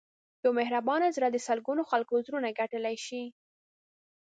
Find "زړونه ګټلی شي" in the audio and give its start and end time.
2.25-3.23